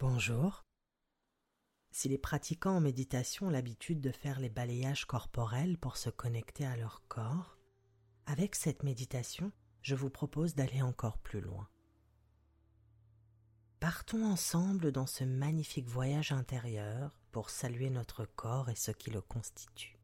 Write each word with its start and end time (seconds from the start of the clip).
Bonjour. 0.00 0.64
Si 1.90 2.08
les 2.08 2.18
pratiquants 2.18 2.76
en 2.76 2.80
méditation 2.80 3.48
ont 3.48 3.50
l'habitude 3.50 4.00
de 4.00 4.12
faire 4.12 4.38
les 4.38 4.48
balayages 4.48 5.06
corporels 5.06 5.76
pour 5.76 5.96
se 5.96 6.08
connecter 6.08 6.64
à 6.64 6.76
leur 6.76 7.02
corps, 7.08 7.58
avec 8.24 8.54
cette 8.54 8.84
méditation, 8.84 9.50
je 9.82 9.96
vous 9.96 10.08
propose 10.08 10.54
d'aller 10.54 10.82
encore 10.82 11.18
plus 11.18 11.40
loin. 11.40 11.68
Partons 13.80 14.24
ensemble 14.24 14.92
dans 14.92 15.08
ce 15.08 15.24
magnifique 15.24 15.88
voyage 15.88 16.30
intérieur 16.30 17.18
pour 17.32 17.50
saluer 17.50 17.90
notre 17.90 18.24
corps 18.24 18.70
et 18.70 18.76
ce 18.76 18.92
qui 18.92 19.10
le 19.10 19.20
constitue. 19.20 19.98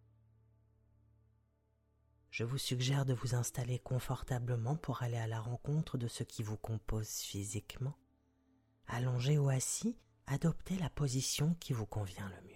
Je 2.33 2.43
vous 2.43 2.59
suggère 2.59 3.05
de 3.05 3.15
vous 3.15 3.37
installer 3.37 3.79
confortablement 3.79 4.75
pour 4.75 5.05
aller 5.05 5.19
à 5.19 5.29
la 5.29 5.39
rencontre 5.39 5.99
de 5.99 6.09
ce 6.09 6.25
qui 6.25 6.43
vous 6.43 6.57
compose 6.57 7.19
physiquement 7.19 7.97
allongé 8.89 9.39
ou 9.39 9.49
assis, 9.49 9.97
adoptez 10.27 10.77
la 10.79 10.91
position 10.91 11.55
qui 11.61 11.73
vous 11.73 11.87
convient 11.87 12.29
le 12.29 12.49
mieux. 12.49 12.55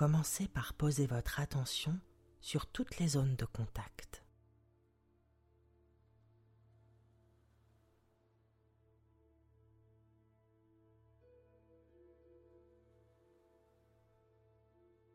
Commencez 0.00 0.48
par 0.48 0.72
poser 0.72 1.06
votre 1.06 1.40
attention 1.40 2.00
sur 2.40 2.66
toutes 2.66 2.98
les 2.98 3.08
zones 3.08 3.36
de 3.36 3.44
contact. 3.44 4.09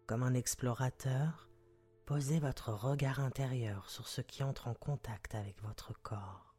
Comme 0.08 0.24
un 0.24 0.34
explorateur, 0.34 1.50
posez 2.06 2.40
votre 2.40 2.72
regard 2.72 3.20
intérieur 3.20 3.90
sur 3.90 4.08
ce 4.08 4.22
qui 4.22 4.44
entre 4.44 4.68
en 4.68 4.74
contact 4.74 5.36
avec 5.36 5.62
votre 5.64 5.94
corps. 6.02 6.56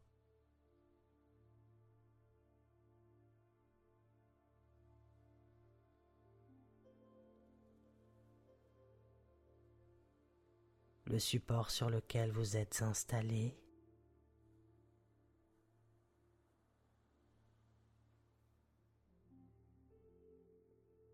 le 11.09 11.19
support 11.19 11.71
sur 11.71 11.89
lequel 11.89 12.31
vous 12.31 12.57
êtes 12.57 12.81
installé, 12.81 13.57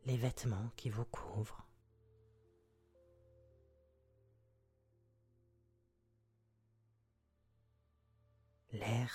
les 0.05 0.17
vêtements 0.17 0.71
qui 0.75 0.89
vous 0.89 1.05
couvrent. 1.05 1.67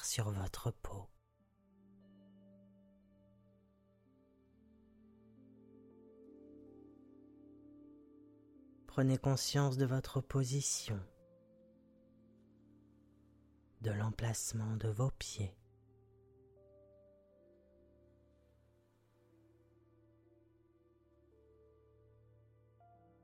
Sur 0.05 0.31
votre 0.31 0.70
peau. 0.70 1.08
Prenez 8.86 9.19
conscience 9.19 9.77
de 9.77 9.86
votre 9.86 10.20
position, 10.20 10.98
de 13.81 13.91
l'emplacement 13.92 14.77
de 14.77 14.89
vos 14.89 15.11
pieds. 15.11 15.59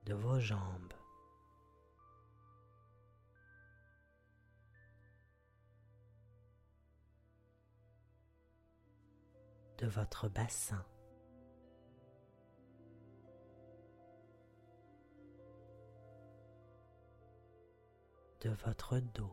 de 0.06 0.14
vos 0.14 0.38
jambes. 0.38 0.93
De 9.78 9.86
votre 9.86 10.28
bassin. 10.28 10.84
de 18.44 18.50
votre 18.50 18.98
dos. 18.98 19.32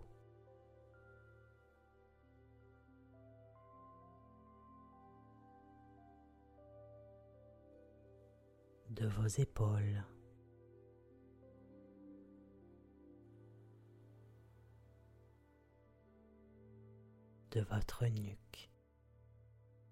de 8.89 9.07
vos 9.07 9.27
épaules. 9.27 10.03
de 17.51 17.59
votre 17.61 18.05
nuque 18.05 18.70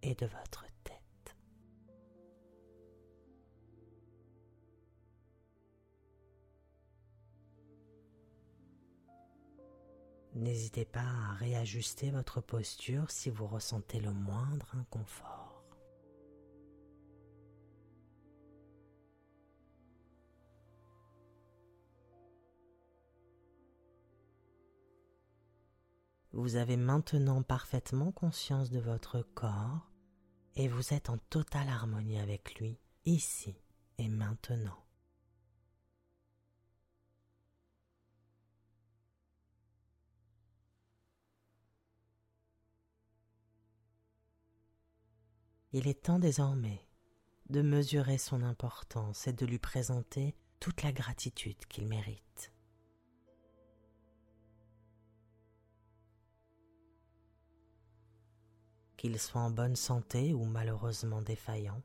et 0.01 0.15
de 0.15 0.25
votre 0.25 0.65
tête. 0.83 1.35
N'hésitez 10.35 10.85
pas 10.85 10.99
à 10.99 11.33
réajuster 11.35 12.11
votre 12.11 12.41
posture 12.41 13.09
si 13.11 13.29
vous 13.29 13.47
ressentez 13.47 13.99
le 13.99 14.11
moindre 14.11 14.67
inconfort. 14.75 15.38
Vous 26.39 26.55
avez 26.55 26.77
maintenant 26.77 27.43
parfaitement 27.43 28.13
conscience 28.13 28.69
de 28.69 28.79
votre 28.79 29.21
corps 29.33 29.91
et 30.55 30.69
vous 30.69 30.93
êtes 30.93 31.09
en 31.09 31.17
totale 31.17 31.67
harmonie 31.67 32.17
avec 32.17 32.55
lui, 32.55 32.79
ici 33.05 33.57
et 33.97 34.07
maintenant. 34.07 34.85
Il 45.73 45.89
est 45.89 46.03
temps 46.03 46.19
désormais 46.19 46.87
de 47.49 47.61
mesurer 47.61 48.17
son 48.17 48.43
importance 48.43 49.27
et 49.27 49.33
de 49.33 49.45
lui 49.45 49.59
présenter 49.59 50.37
toute 50.61 50.83
la 50.83 50.93
gratitude 50.93 51.65
qu'il 51.65 51.85
mérite. 51.85 52.53
Qu'il 58.99 59.17
soit 59.17 59.39
en 59.39 59.49
bonne 59.49 59.77
santé 59.77 60.33
ou 60.33 60.43
malheureusement 60.43 61.21
défaillant, 61.21 61.81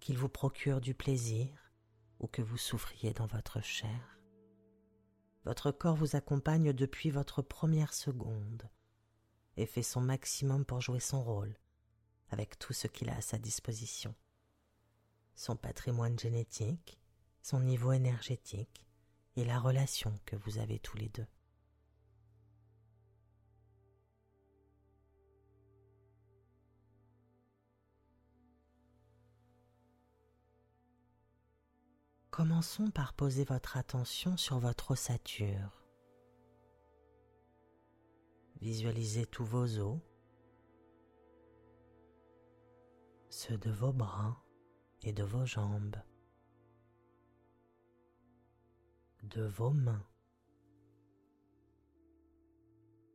qu'il 0.00 0.16
vous 0.16 0.30
procure 0.30 0.80
du 0.80 0.94
plaisir 0.94 1.46
ou 2.20 2.26
que 2.26 2.40
vous 2.40 2.56
souffriez 2.56 3.12
dans 3.12 3.26
votre 3.26 3.60
chair. 3.60 4.18
Votre 5.44 5.72
corps 5.72 5.94
vous 5.94 6.16
accompagne 6.16 6.72
depuis 6.72 7.10
votre 7.10 7.42
première 7.42 7.92
seconde 7.92 8.66
et 9.58 9.66
fait 9.66 9.82
son 9.82 10.00
maximum 10.00 10.64
pour 10.64 10.80
jouer 10.80 11.00
son 11.00 11.22
rôle 11.22 11.54
avec 12.30 12.58
tout 12.58 12.72
ce 12.72 12.86
qu'il 12.86 13.10
a 13.10 13.16
à 13.16 13.20
sa 13.20 13.36
disposition. 13.36 14.14
Son 15.34 15.54
patrimoine 15.54 16.18
génétique, 16.18 16.98
son 17.42 17.60
niveau 17.60 17.92
énergétique 17.92 18.86
et 19.36 19.44
la 19.44 19.60
relation 19.60 20.18
que 20.24 20.36
vous 20.36 20.56
avez 20.56 20.78
tous 20.78 20.96
les 20.96 21.10
deux. 21.10 21.26
Commençons 32.36 32.90
par 32.90 33.14
poser 33.14 33.44
votre 33.44 33.78
attention 33.78 34.36
sur 34.36 34.58
votre 34.58 34.90
ossature. 34.90 35.86
Visualisez 38.60 39.24
tous 39.24 39.46
vos 39.46 39.78
os, 39.78 39.98
ceux 43.30 43.56
de 43.56 43.70
vos 43.70 43.94
bras 43.94 44.44
et 45.02 45.14
de 45.14 45.22
vos 45.22 45.46
jambes, 45.46 45.96
de 49.22 49.44
vos 49.44 49.70
mains, 49.70 50.06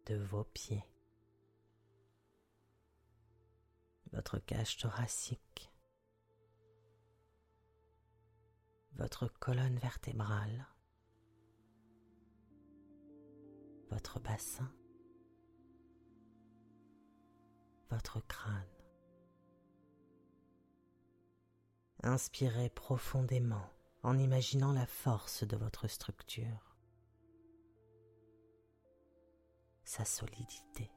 de 0.08 0.16
vos 0.16 0.46
pieds, 0.46 0.84
votre 4.14 4.40
cage 4.40 4.78
thoracique, 4.78 5.71
votre 9.02 9.28
colonne 9.40 9.80
vertébrale, 9.80 10.68
votre 13.90 14.20
bassin, 14.20 14.72
votre 17.90 18.20
crâne. 18.28 18.70
Inspirez 22.04 22.70
profondément 22.70 23.68
en 24.04 24.20
imaginant 24.20 24.72
la 24.72 24.86
force 24.86 25.44
de 25.46 25.58
votre 25.58 25.88
structure, 25.88 26.78
sa 29.84 30.06
solidité. 30.06 30.92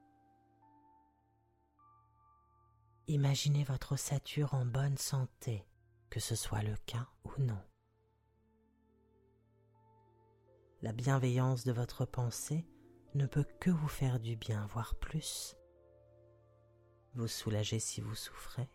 Imaginez 3.06 3.64
votre 3.64 3.92
ossature 3.92 4.52
en 4.52 4.66
bonne 4.66 4.98
santé, 4.98 5.66
que 6.10 6.20
ce 6.20 6.34
soit 6.34 6.62
le 6.62 6.76
cas 6.84 7.08
ou 7.24 7.40
non. 7.40 7.62
La 10.84 10.92
bienveillance 10.92 11.64
de 11.64 11.72
votre 11.72 12.04
pensée 12.04 12.66
ne 13.14 13.24
peut 13.24 13.46
que 13.58 13.70
vous 13.70 13.88
faire 13.88 14.20
du 14.20 14.36
bien, 14.36 14.66
voire 14.66 14.94
plus. 14.96 15.56
Vous 17.14 17.26
soulager 17.26 17.78
si 17.78 18.02
vous 18.02 18.14
souffrez, 18.14 18.68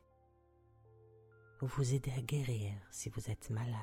ou 1.62 1.68
vous 1.68 1.94
aider 1.94 2.12
à 2.18 2.22
guérir 2.22 2.74
si 2.90 3.10
vous 3.10 3.30
êtes 3.30 3.52
malade. 3.52 3.76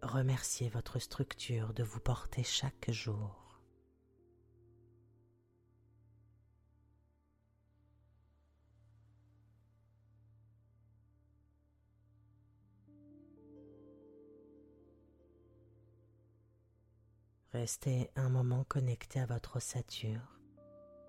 Remerciez 0.00 0.70
votre 0.70 0.98
structure 0.98 1.74
de 1.74 1.82
vous 1.82 2.00
porter 2.00 2.42
chaque 2.42 2.90
jour. 2.90 3.47
Restez 17.60 18.08
un 18.14 18.28
moment 18.28 18.62
connecté 18.62 19.18
à 19.18 19.26
votre 19.26 19.56
ossature 19.56 20.38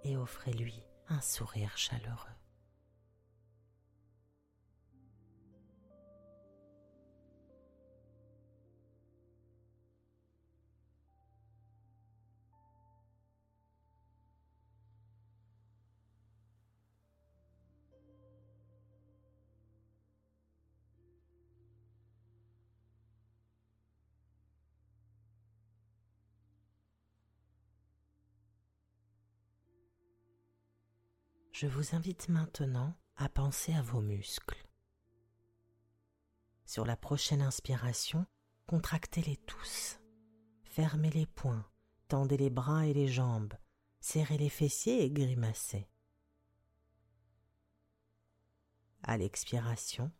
et 0.04 0.18
offrez-lui 0.18 0.84
un 1.08 1.22
sourire 1.22 1.78
chaleureux. 1.78 2.39
Je 31.60 31.68
vous 31.68 31.94
invite 31.94 32.30
maintenant 32.30 32.96
à 33.18 33.28
penser 33.28 33.74
à 33.74 33.82
vos 33.82 34.00
muscles. 34.00 34.66
Sur 36.66 36.86
la 36.86 36.96
prochaine 36.96 37.42
inspiration, 37.42 38.26
contractez-les 38.66 39.36
tous. 39.36 40.00
Fermez 40.64 41.10
les 41.10 41.26
poings, 41.26 41.70
tendez 42.08 42.38
les 42.38 42.50
bras 42.50 42.88
et 42.88 42.94
les 42.94 43.10
jambes, 43.10 43.54
serrez 44.00 44.38
les 44.38 44.48
fessiers 44.48 45.04
et 45.04 45.12
grimacez. 45.12 45.90
À 49.04 49.18
l'expiration, 49.18 50.14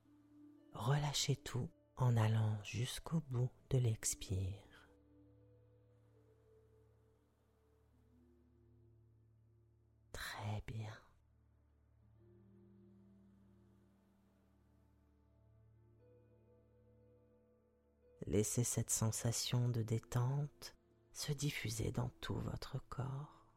relâchez 0.74 1.38
tout 1.38 1.70
en 1.96 2.18
allant 2.18 2.62
jusqu'au 2.66 3.22
bout 3.30 3.50
de 3.70 3.78
l'expire. 3.78 4.90
Très 10.12 10.62
bien. 10.68 11.09
Laissez 18.30 18.64
cette 18.64 18.92
sensation 18.92 19.70
de 19.70 19.82
détente 19.82 20.76
se 21.14 21.32
diffuser 21.32 21.92
dans 21.92 22.10
tout 22.22 22.36
votre 22.36 22.78
corps. 22.88 23.48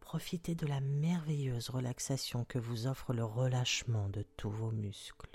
Profitez 0.00 0.56
de 0.56 0.66
la 0.66 0.80
merveilleuse 0.80 1.70
relaxation 1.70 2.44
que 2.44 2.58
vous 2.58 2.88
offre 2.88 3.12
le 3.14 3.24
relâchement 3.24 4.08
de 4.08 4.22
tous 4.36 4.50
vos 4.50 4.72
muscles. 4.72 5.31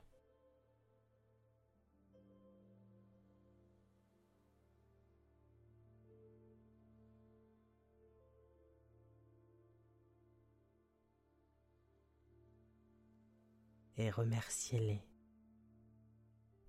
Et 13.97 14.09
remerciez-les. 14.09 15.03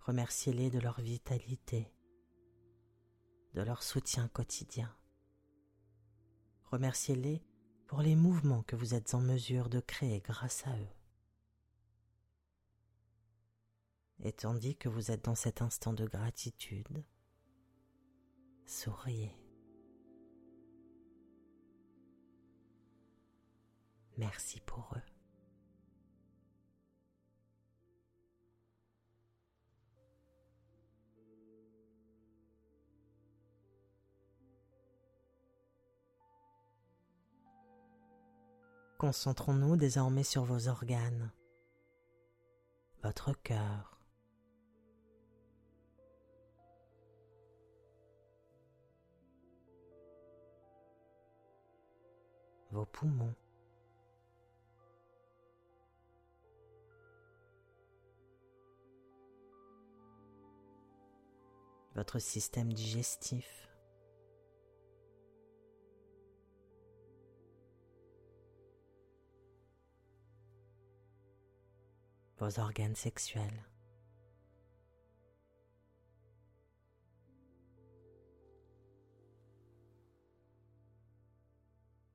Remerciez-les 0.00 0.70
de 0.70 0.78
leur 0.78 1.00
vitalité, 1.00 1.92
de 3.54 3.62
leur 3.62 3.82
soutien 3.82 4.28
quotidien. 4.28 4.94
Remerciez-les 6.64 7.42
pour 7.86 8.00
les 8.00 8.16
mouvements 8.16 8.62
que 8.62 8.76
vous 8.76 8.94
êtes 8.94 9.14
en 9.14 9.20
mesure 9.20 9.69
de 9.69 9.80
créer 9.80 10.20
grâce 10.20 10.66
à 10.66 10.76
eux. 10.76 10.88
Et 14.20 14.32
tandis 14.32 14.76
que 14.76 14.88
vous 14.88 15.10
êtes 15.10 15.25
dans 15.25 15.34
cet 15.34 15.62
instant 15.62 15.92
de 15.92 16.06
gratitude, 16.06 17.04
souriez. 18.66 19.34
Merci 24.16 24.60
pour 24.60 24.92
eux. 24.96 25.07
Concentrons-nous 38.98 39.76
désormais 39.76 40.24
sur 40.24 40.42
vos 40.42 40.66
organes, 40.66 41.30
votre 43.04 43.32
cœur, 43.44 44.00
vos 52.72 52.86
poumons, 52.86 53.36
votre 61.94 62.18
système 62.18 62.73
digestif. 62.73 63.67
Vos 72.38 72.61
organes 72.61 72.95
sexuels. 72.95 73.64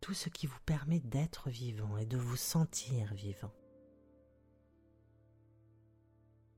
Tout 0.02 0.14
ce 0.14 0.30
qui 0.30 0.48
vous 0.48 0.60
permet 0.66 1.00
d'être 1.00 1.50
vivant 1.50 1.98
et 1.98 2.06
de 2.06 2.18
vous 2.18 2.36
sentir 2.36 3.14
vivant. 3.14 3.54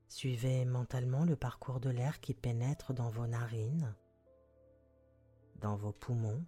Suivez 0.08 0.64
mentalement 0.64 1.24
le 1.24 1.36
parcours 1.36 1.78
de 1.78 1.90
l'air 1.90 2.20
qui 2.20 2.34
pénètre 2.34 2.92
dans 2.92 3.10
vos 3.10 3.26
narines, 3.26 3.94
dans 5.56 5.76
vos 5.76 5.92
poumons, 5.92 6.44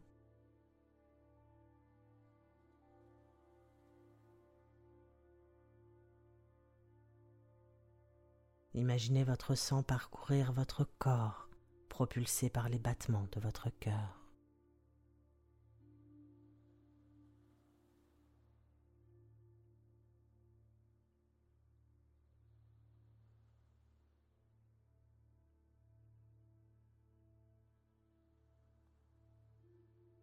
Imaginez 8.79 9.25
votre 9.25 9.57
sang 9.57 9.83
parcourir 9.83 10.53
votre 10.53 10.85
corps, 11.01 11.49
propulsé 11.89 12.49
par 12.49 12.69
les 12.69 12.79
battements 12.79 13.27
de 13.33 13.41
votre 13.41 13.71
cœur. 13.81 14.23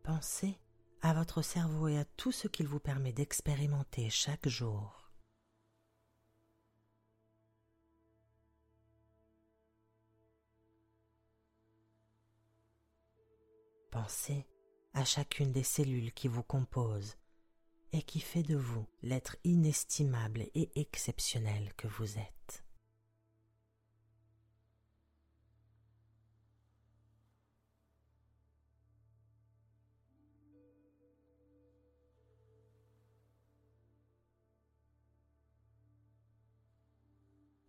Pensez 0.03 0.57
à 1.01 1.13
votre 1.13 1.41
cerveau 1.41 1.89
et 1.89 1.97
à 1.97 2.05
tout 2.05 2.31
ce 2.31 2.47
qu'il 2.47 2.67
vous 2.67 2.79
permet 2.79 3.11
d'expérimenter 3.11 4.09
chaque 4.09 4.47
jour. 4.47 5.04
Pensez 13.95 14.45
à 14.93 15.05
chacune 15.05 15.53
des 15.53 15.63
cellules 15.63 16.11
qui 16.11 16.27
vous 16.27 16.43
composent 16.43 17.15
et 17.93 18.01
qui 18.01 18.19
fait 18.19 18.43
de 18.43 18.57
vous 18.57 18.85
l'être 19.01 19.37
inestimable 19.45 20.41
et 20.53 20.69
exceptionnel 20.75 21.73
que 21.77 21.87
vous 21.87 22.17
êtes. 22.17 22.65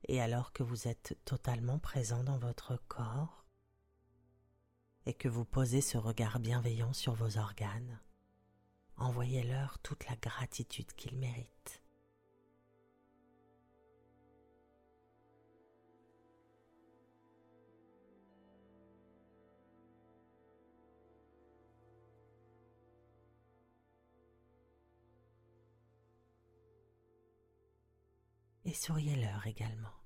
Et 0.08 0.20
alors 0.20 0.52
que 0.52 0.64
vous 0.64 0.88
êtes 0.88 1.16
totalement 1.24 1.78
présent 1.78 2.24
dans 2.24 2.38
votre 2.38 2.76
corps 2.88 3.45
et 5.06 5.14
que 5.14 5.28
vous 5.28 5.44
posez 5.44 5.80
ce 5.80 5.96
regard 5.96 6.40
bienveillant 6.40 6.92
sur 6.92 7.14
vos 7.14 7.38
organes, 7.38 8.00
envoyez-leur 8.96 9.78
toute 9.78 10.06
la 10.08 10.16
gratitude 10.16 10.92
qu'ils 10.94 11.16
méritent. 11.16 11.82
Et 28.64 28.74
souriez-leur 28.74 29.46
également. 29.46 30.05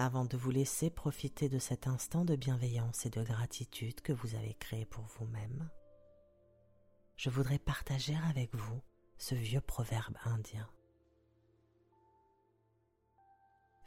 Avant 0.00 0.24
de 0.24 0.38
vous 0.38 0.50
laisser 0.50 0.88
profiter 0.88 1.50
de 1.50 1.58
cet 1.58 1.86
instant 1.86 2.24
de 2.24 2.34
bienveillance 2.34 3.04
et 3.04 3.10
de 3.10 3.22
gratitude 3.22 4.00
que 4.00 4.14
vous 4.14 4.34
avez 4.34 4.54
créé 4.54 4.86
pour 4.86 5.04
vous-même, 5.04 5.68
je 7.16 7.28
voudrais 7.28 7.58
partager 7.58 8.16
avec 8.30 8.54
vous 8.54 8.80
ce 9.18 9.34
vieux 9.34 9.60
proverbe 9.60 10.16
indien. 10.24 10.66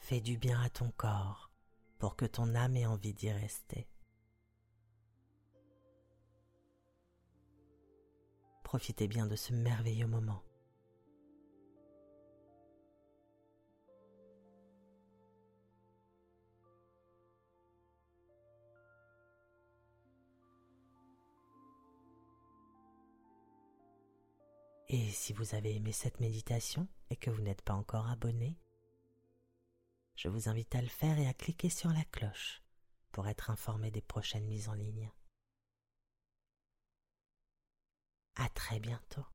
Fais 0.02 0.22
du 0.22 0.38
bien 0.38 0.62
à 0.62 0.70
ton 0.70 0.92
corps 0.92 1.50
pour 1.98 2.16
que 2.16 2.26
ton 2.26 2.54
âme 2.54 2.76
ait 2.76 2.86
envie 2.86 3.16
d'y 3.16 3.32
rester. 3.32 3.88
Profitez 8.64 9.08
bien 9.08 9.26
de 9.26 9.36
ce 9.36 9.52
merveilleux 9.52 10.08
moment 10.08 10.44
Et 24.94 25.10
si 25.10 25.34
vous 25.34 25.56
avez 25.56 25.76
aimé 25.76 25.92
cette 25.92 26.20
méditation 26.20 26.88
et 27.10 27.16
que 27.16 27.32
vous 27.32 27.42
n'êtes 27.42 27.64
pas 27.64 27.74
encore 27.74 28.08
abonné, 28.12 28.60
je 30.16 30.28
vous 30.30 30.50
invite 30.50 30.76
à 30.76 30.84
le 30.84 30.88
faire 30.88 31.18
et 31.18 31.26
à 31.26 31.34
cliquer 31.34 31.70
sur 31.70 31.90
la 31.90 32.06
cloche 32.12 32.62
pour 33.12 33.28
être 33.28 33.50
informé 33.50 33.90
des 33.90 34.04
prochaines 34.04 34.46
mises 34.46 34.70
en 34.70 34.74
ligne. 34.74 35.12
À 38.36 38.48
très 38.50 38.80
bientôt. 38.80 39.26